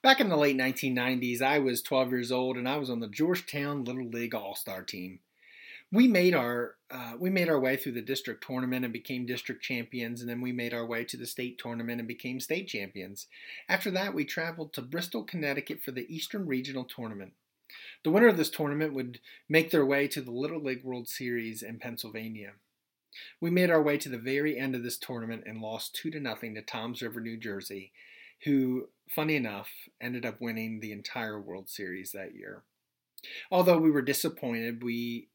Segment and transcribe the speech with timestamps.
[0.00, 3.08] Back in the late 1990s, I was 12 years old and I was on the
[3.08, 5.18] Georgetown Little League All Star team.
[5.90, 9.62] We made our uh, we made our way through the district tournament and became district
[9.62, 13.26] champions, and then we made our way to the state tournament and became state champions.
[13.68, 17.32] After that, we traveled to Bristol, Connecticut for the Eastern Regional Tournament.
[18.04, 19.18] The winner of this tournament would
[19.48, 22.52] make their way to the Little League World Series in Pennsylvania.
[23.40, 26.20] We made our way to the very end of this tournament and lost two to
[26.20, 27.92] nothing to Toms River, New Jersey,
[28.44, 32.64] who, funny enough, ended up winning the entire World Series that year.
[33.50, 35.28] Although we were disappointed, we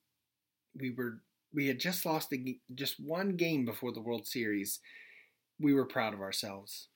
[0.75, 1.21] we were
[1.53, 4.79] we had just lost a, just one game before the World Series.
[5.59, 6.87] We were proud of ourselves.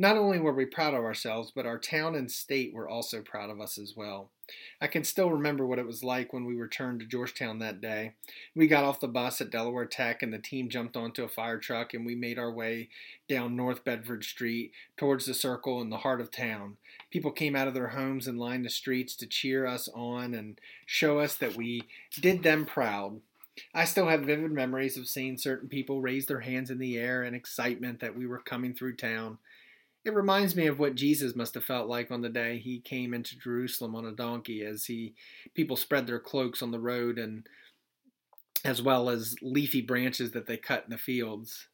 [0.00, 3.50] Not only were we proud of ourselves, but our town and state were also proud
[3.50, 4.30] of us as well.
[4.80, 8.12] I can still remember what it was like when we returned to Georgetown that day.
[8.54, 11.58] We got off the bus at Delaware Tech, and the team jumped onto a fire
[11.58, 12.90] truck, and we made our way
[13.28, 16.76] down North Bedford Street towards the circle in the heart of town.
[17.10, 20.60] People came out of their homes and lined the streets to cheer us on and
[20.86, 21.82] show us that we
[22.20, 23.20] did them proud.
[23.74, 27.24] I still have vivid memories of seeing certain people raise their hands in the air
[27.24, 29.38] in excitement that we were coming through town.
[30.08, 33.12] It reminds me of what Jesus must have felt like on the day he came
[33.12, 35.12] into Jerusalem on a donkey as he
[35.52, 37.46] people spread their cloaks on the road and
[38.64, 41.68] as well as leafy branches that they cut in the fields.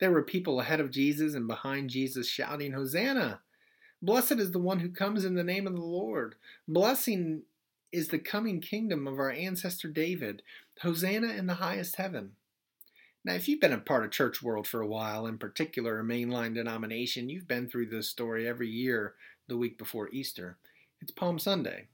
[0.00, 3.38] There were people ahead of Jesus and behind Jesus shouting, Hosanna!
[4.02, 6.34] Blessed is the one who comes in the name of the Lord.
[6.66, 7.42] Blessing
[7.92, 10.42] is the coming kingdom of our ancestor David.
[10.82, 12.32] Hosanna in the highest heaven.
[13.24, 16.04] Now, if you've been a part of church world for a while, in particular a
[16.04, 19.14] mainline denomination, you've been through this story every year
[19.48, 20.56] the week before Easter.
[21.00, 21.88] It's Palm Sunday.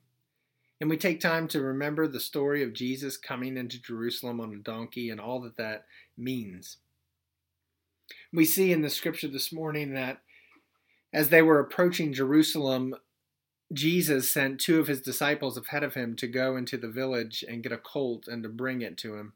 [0.81, 4.57] And we take time to remember the story of Jesus coming into Jerusalem on a
[4.57, 6.79] donkey and all that that means.
[8.33, 10.21] We see in the scripture this morning that
[11.13, 12.97] as they were approaching Jerusalem,
[13.73, 17.63] Jesus sent two of his disciples ahead of him to go into the village and
[17.63, 19.33] get a colt and to bring it to him.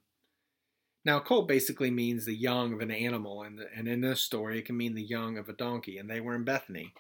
[1.09, 4.59] Now, colt basically means the young of an animal, and, the, and in this story,
[4.59, 6.93] it can mean the young of a donkey, and they were in Bethany.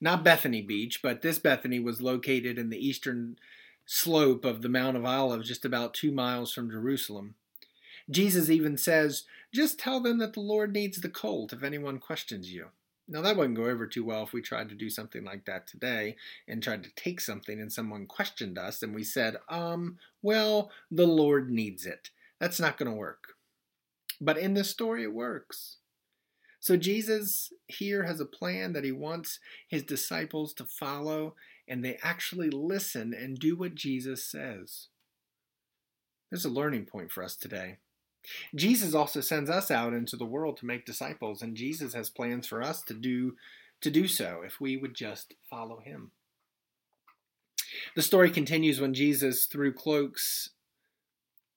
[0.00, 3.36] Not Bethany Beach, but this Bethany was located in the eastern
[3.84, 7.34] slope of the Mount of Olives, just about two miles from Jerusalem.
[8.10, 12.50] Jesus even says, Just tell them that the Lord needs the colt if anyone questions
[12.50, 12.68] you.
[13.06, 15.66] Now, that wouldn't go over too well if we tried to do something like that
[15.66, 16.16] today
[16.48, 21.06] and tried to take something and someone questioned us and we said, um, well, the
[21.06, 22.08] Lord needs it.
[22.40, 23.33] That's not going to work.
[24.20, 25.78] But in this story, it works.
[26.60, 29.38] So Jesus here has a plan that he wants
[29.68, 31.34] his disciples to follow,
[31.68, 34.88] and they actually listen and do what Jesus says.
[36.30, 37.76] There's a learning point for us today.
[38.54, 42.46] Jesus also sends us out into the world to make disciples, and Jesus has plans
[42.46, 43.36] for us to do
[43.82, 46.12] to do so if we would just follow him.
[47.94, 50.50] The story continues when Jesus threw cloaks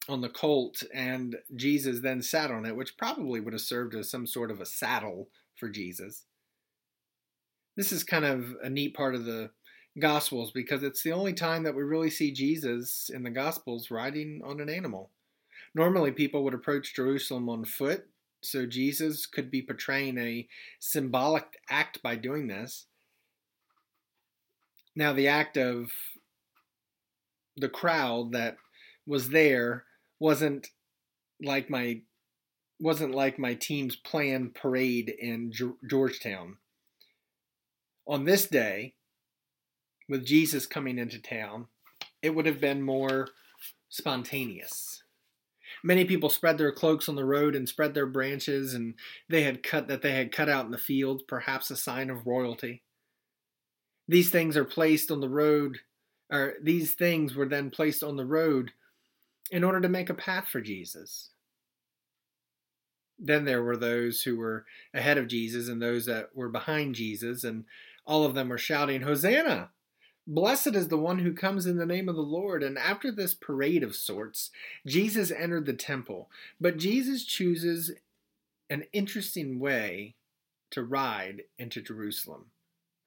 [0.09, 4.09] on the colt, and Jesus then sat on it, which probably would have served as
[4.09, 6.23] some sort of a saddle for Jesus.
[7.75, 9.51] This is kind of a neat part of the
[9.99, 14.41] Gospels because it's the only time that we really see Jesus in the Gospels riding
[14.45, 15.11] on an animal.
[15.73, 18.05] Normally, people would approach Jerusalem on foot,
[18.41, 20.47] so Jesus could be portraying a
[20.79, 22.85] symbolic act by doing this.
[24.95, 25.91] Now, the act of
[27.55, 28.57] the crowd that
[29.05, 29.85] was there
[30.19, 30.67] wasn't
[31.41, 32.01] like my
[32.79, 35.51] wasn't like my team's planned parade in
[35.89, 36.57] Georgetown.
[38.07, 38.93] On this day,
[40.07, 41.67] with Jesus coming into town,
[42.21, 43.29] it would have been more
[43.89, 45.03] spontaneous.
[45.83, 48.95] Many people spread their cloaks on the road and spread their branches and
[49.29, 52.25] they had cut that they had cut out in the fields, perhaps a sign of
[52.25, 52.83] royalty.
[54.07, 55.79] These things are placed on the road
[56.31, 58.71] or these things were then placed on the road
[59.51, 61.29] in order to make a path for Jesus.
[63.19, 67.43] Then there were those who were ahead of Jesus and those that were behind Jesus,
[67.43, 67.65] and
[68.05, 69.71] all of them were shouting, Hosanna!
[70.29, 72.61] Blessed is the one who comes in the name of the Lord.
[72.61, 74.51] And after this parade of sorts,
[74.85, 76.29] Jesus entered the temple.
[76.59, 77.93] But Jesus chooses
[78.69, 80.15] an interesting way
[80.71, 82.47] to ride into Jerusalem.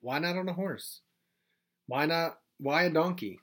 [0.00, 1.02] Why not on a horse?
[1.86, 2.38] Why not?
[2.58, 3.40] Why a donkey?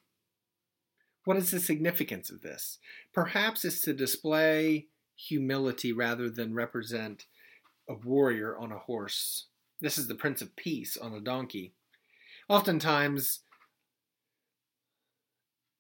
[1.28, 2.78] What is the significance of this?
[3.14, 4.88] Perhaps it's to display
[5.18, 7.26] humility rather than represent
[7.90, 9.48] a warrior on a horse.
[9.82, 11.74] This is the Prince of Peace on a donkey.
[12.48, 13.42] Oftentimes,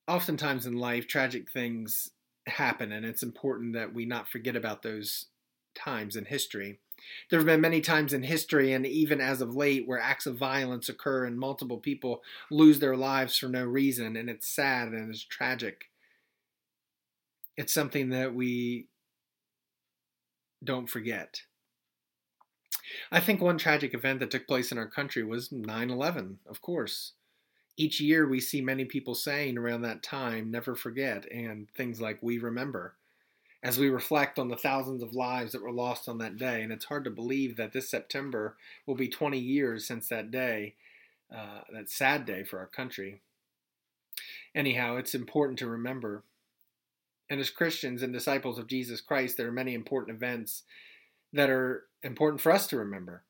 [0.05, 2.09] oftentimes in life, tragic things
[2.45, 5.27] happen, and it's important that we not forget about those
[5.73, 6.81] times in history.
[7.29, 10.37] There have been many times in history, and even as of late, where acts of
[10.37, 15.09] violence occur and multiple people lose their lives for no reason, and it's sad and
[15.09, 15.85] it's tragic.
[17.55, 18.87] It's something that we
[20.63, 21.41] don't forget.
[23.11, 26.61] I think one tragic event that took place in our country was 9 11, of
[26.61, 27.13] course.
[27.75, 32.17] Each year we see many people saying around that time, never forget, and things like
[32.21, 32.95] we remember
[33.63, 36.61] as we reflect on the thousands of lives that were lost on that day.
[36.61, 38.55] And it's hard to believe that this September
[38.85, 40.75] will be 20 years since that day,
[41.33, 43.21] uh, that sad day for our country.
[44.53, 46.23] Anyhow, it's important to remember.
[47.29, 50.63] And as Christians and disciples of Jesus Christ, there are many important events
[51.33, 53.23] that are important for us to remember.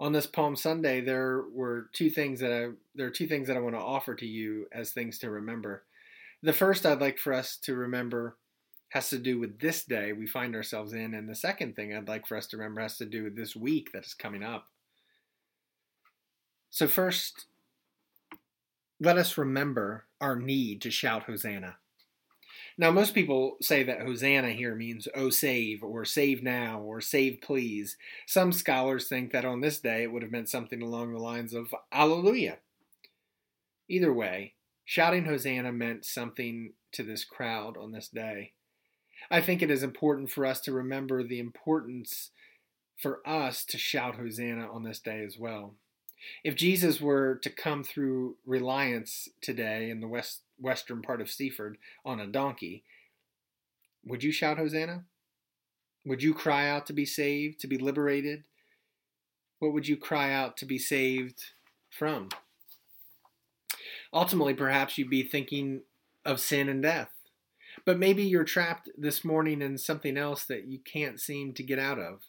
[0.00, 3.56] On this Palm Sunday, there were two things that I there are two things that
[3.56, 5.84] I want to offer to you as things to remember.
[6.42, 8.36] The first I'd like for us to remember
[8.92, 11.14] has to do with this day we find ourselves in.
[11.14, 13.56] And the second thing I'd like for us to remember has to do with this
[13.56, 14.66] week that is coming up.
[16.70, 17.46] So, first,
[19.00, 21.76] let us remember our need to shout Hosanna.
[22.78, 27.40] Now, most people say that Hosanna here means, oh, save, or save now, or save
[27.42, 27.96] please.
[28.26, 31.52] Some scholars think that on this day it would have meant something along the lines
[31.54, 32.58] of Alleluia.
[33.88, 34.54] Either way,
[34.84, 38.52] shouting Hosanna meant something to this crowd on this day.
[39.30, 42.30] I think it is important for us to remember the importance
[42.96, 45.74] for us to shout Hosanna on this day as well.
[46.44, 51.78] If Jesus were to come through Reliance today in the west western part of Seaford
[52.04, 52.84] on a donkey,
[54.04, 55.04] would you shout Hosanna?
[56.04, 58.44] Would you cry out to be saved, to be liberated?
[59.58, 61.40] What would you cry out to be saved
[61.90, 62.28] from?
[64.12, 65.82] Ultimately, perhaps you'd be thinking
[66.24, 67.10] of sin and death.
[67.84, 71.78] But maybe you're trapped this morning in something else that you can't seem to get
[71.78, 72.20] out of.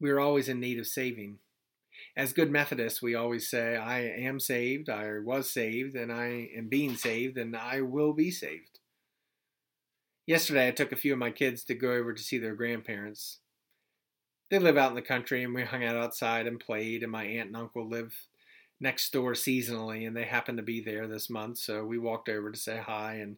[0.00, 1.38] We are always in need of saving.
[2.16, 6.68] As good Methodists, we always say, I am saved, I was saved, and I am
[6.68, 8.80] being saved, and I will be saved.
[10.26, 13.38] Yesterday, I took a few of my kids to go over to see their grandparents.
[14.50, 17.24] They live out in the country, and we hung out outside and played, and my
[17.24, 18.14] aunt and uncle live
[18.78, 22.50] next door seasonally, and they happened to be there this month, so we walked over
[22.50, 23.36] to say hi and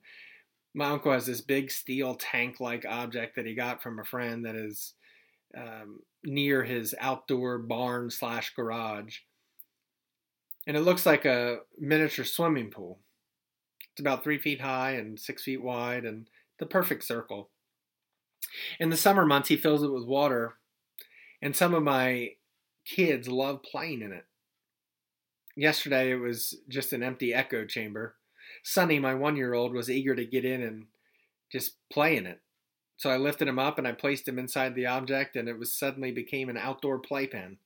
[0.74, 4.44] my uncle has this big steel tank like object that he got from a friend
[4.44, 4.94] that is
[5.56, 9.18] um, near his outdoor barn slash garage.
[10.66, 12.98] And it looks like a miniature swimming pool.
[13.92, 16.28] It's about three feet high and six feet wide and
[16.58, 17.50] the perfect circle.
[18.78, 20.54] In the summer months, he fills it with water,
[21.42, 22.30] and some of my
[22.84, 24.24] kids love playing in it.
[25.56, 28.14] Yesterday, it was just an empty echo chamber.
[28.62, 30.86] Sonny, my one year old, was eager to get in and
[31.50, 32.40] just play in it.
[32.96, 35.72] So I lifted him up and I placed him inside the object, and it was
[35.72, 37.58] suddenly became an outdoor playpen.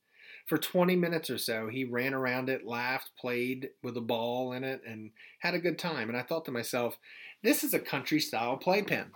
[0.45, 4.63] For 20 minutes or so, he ran around it, laughed, played with a ball in
[4.63, 6.09] it, and had a good time.
[6.09, 6.97] And I thought to myself,
[7.41, 9.11] this is a country style playpen.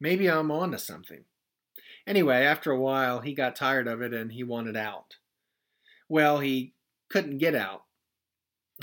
[0.00, 1.24] Maybe I'm on to something.
[2.06, 5.16] Anyway, after a while, he got tired of it and he wanted out.
[6.08, 6.74] Well, he
[7.08, 7.84] couldn't get out.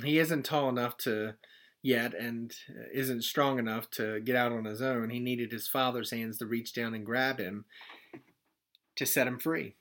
[0.03, 1.35] He isn't tall enough to
[1.81, 2.53] yet and
[2.93, 5.09] isn't strong enough to get out on his own.
[5.09, 7.65] He needed his father's hands to reach down and grab him
[8.95, 9.75] to set him free.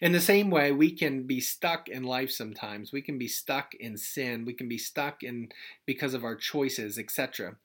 [0.00, 2.92] In the same way, we can be stuck in life sometimes.
[2.92, 4.44] We can be stuck in sin.
[4.44, 5.48] We can be stuck in
[5.86, 7.56] because of our choices, etc.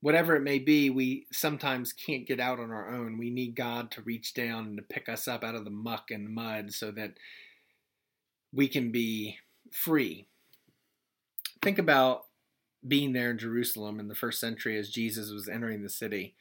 [0.00, 3.18] Whatever it may be, we sometimes can't get out on our own.
[3.18, 6.10] We need God to reach down and to pick us up out of the muck
[6.10, 7.14] and mud so that
[8.52, 9.36] we can be
[9.70, 10.26] free
[11.62, 12.22] think about
[12.86, 16.34] being there in Jerusalem in the first century as Jesus was entering the city.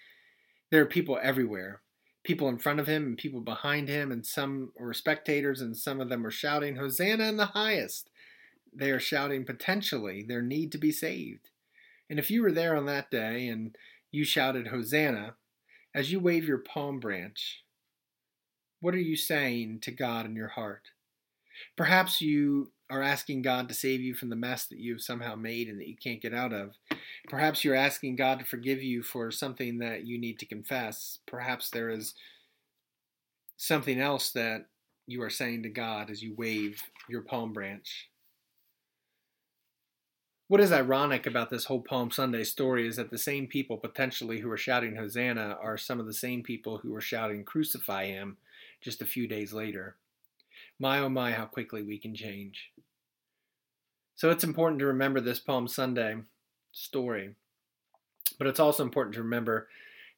[0.72, 1.82] There are people everywhere,
[2.24, 6.00] people in front of him and people behind him, and some were spectators, and some
[6.00, 8.10] of them were shouting, Hosanna in the highest.
[8.74, 11.50] They are shouting potentially their need to be saved.
[12.10, 13.76] And if you were there on that day and
[14.12, 15.36] you shouted Hosanna,
[15.94, 17.64] as you wave your palm branch,
[18.80, 20.92] what are you saying to God in your heart?
[21.76, 25.68] Perhaps you are asking God to save you from the mess that you've somehow made
[25.68, 26.76] and that you can't get out of.
[27.30, 31.20] Perhaps you're asking God to forgive you for something that you need to confess.
[31.28, 32.16] Perhaps there is
[33.58, 34.66] something else that
[35.06, 38.10] you are saying to God as you wave your palm branch.
[40.48, 44.40] What is ironic about this whole Palm Sunday story is that the same people potentially
[44.40, 48.38] who are shouting Hosanna are some of the same people who were shouting Crucify Him
[48.82, 49.96] just a few days later.
[50.80, 52.72] My oh my, how quickly we can change.
[54.20, 56.18] So it's important to remember this Palm Sunday
[56.74, 57.36] story,
[58.38, 59.70] but it's also important to remember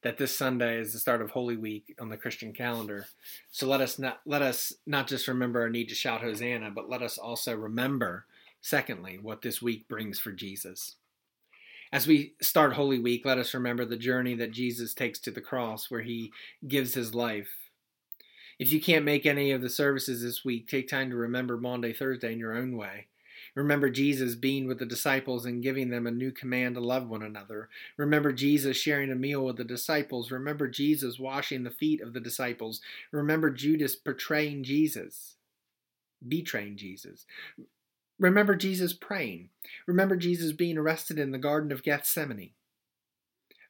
[0.01, 3.05] that this Sunday is the start of Holy Week on the Christian calendar.
[3.51, 6.89] So let us not let us not just remember our need to shout Hosanna, but
[6.89, 8.25] let us also remember,
[8.60, 10.96] secondly, what this week brings for Jesus.
[11.93, 15.41] As we start Holy Week, let us remember the journey that Jesus takes to the
[15.41, 16.31] cross, where he
[16.67, 17.50] gives his life.
[18.58, 21.93] If you can't make any of the services this week, take time to remember Maundy
[21.93, 23.05] Thursday in your own way.
[23.55, 27.22] Remember Jesus being with the disciples and giving them a new command to love one
[27.22, 27.70] another.
[27.98, 30.31] Remember Jesus sharing a meal with the disciples.
[30.31, 32.81] Remember Jesus washing the feet of the disciples.
[33.12, 35.36] Remember Judas betraying Jesus,
[36.25, 37.25] betraying Jesus.
[38.20, 39.50] Remember Jesus praying.
[39.88, 42.51] Remember Jesus being arrested in the Garden of Gethsemane.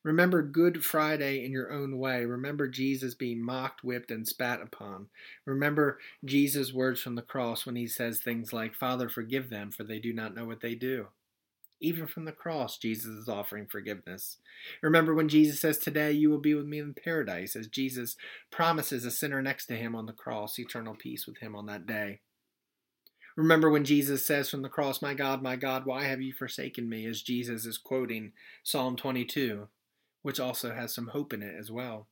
[0.03, 2.25] Remember Good Friday in your own way.
[2.25, 5.08] Remember Jesus being mocked, whipped, and spat upon.
[5.46, 9.84] Remember Jesus' words from the cross when he says things like, Father, forgive them, for
[9.84, 11.08] they do not know what they do.
[11.79, 14.38] Even from the cross, Jesus is offering forgiveness.
[14.81, 18.15] Remember when Jesus says, Today you will be with me in paradise, as Jesus
[18.51, 21.86] promises a sinner next to him on the cross eternal peace with him on that
[21.86, 22.22] day.
[23.36, 26.89] Remember when Jesus says from the cross, My God, my God, why have you forsaken
[26.89, 27.05] me?
[27.05, 29.67] as Jesus is quoting Psalm 22
[30.21, 32.07] which also has some hope in it as well.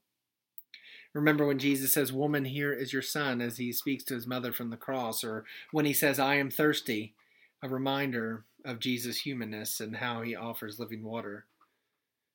[1.13, 4.53] Remember when Jesus says, Woman, here is your son, as he speaks to his mother
[4.53, 7.15] from the cross, or when he says, I am thirsty,
[7.63, 11.45] a reminder of Jesus' humanness and how he offers living water.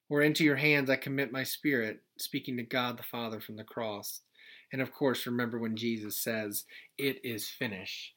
[0.09, 3.65] Or into your hands I commit my spirit, speaking to God the Father from the
[3.65, 4.21] cross.
[4.73, 6.65] And of course, remember when Jesus says,
[6.99, 8.15] It is finished,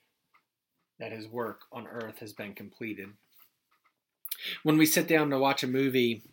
[1.00, 3.10] that his work on earth has been completed.
[4.64, 6.24] When we sit down to watch a movie,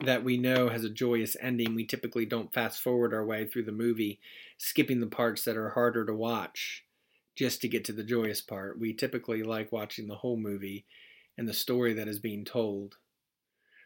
[0.00, 3.64] that we know has a joyous ending, we typically don't fast forward our way through
[3.64, 4.20] the movie,
[4.56, 6.84] skipping the parts that are harder to watch
[7.34, 8.78] just to get to the joyous part.
[8.78, 10.84] We typically like watching the whole movie
[11.36, 12.96] and the story that is being told.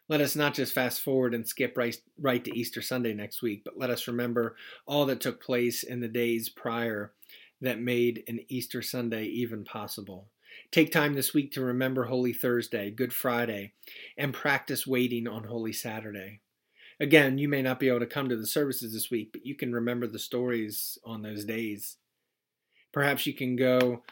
[0.08, 3.62] Let us not just fast forward and skip right, right to Easter Sunday next week,
[3.64, 7.12] but let us remember all that took place in the days prior
[7.60, 10.26] that made an Easter Sunday even possible.
[10.70, 13.72] Take time this week to remember Holy Thursday, Good Friday,
[14.16, 16.40] and practice waiting on Holy Saturday.
[16.98, 19.54] Again, you may not be able to come to the services this week, but you
[19.54, 21.96] can remember the stories on those days.
[22.92, 24.02] Perhaps you can go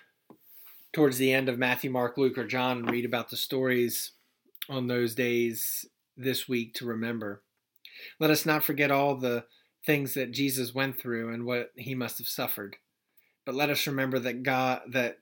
[0.93, 4.13] towards the end of Matthew, Mark, Luke, or John and read about the stories
[4.69, 7.43] on those days this week to remember.
[8.19, 9.45] Let us not forget all the
[9.85, 12.77] things that Jesus went through and what he must have suffered.
[13.45, 15.19] But let us remember that God that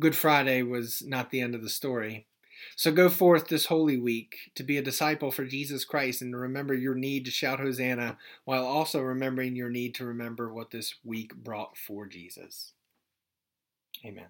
[0.00, 2.26] Good Friday was not the end of the story.
[2.74, 6.38] So go forth this holy week to be a disciple for Jesus Christ and to
[6.38, 10.94] remember your need to shout Hosanna while also remembering your need to remember what this
[11.04, 12.72] week brought for Jesus.
[14.04, 14.28] Amen.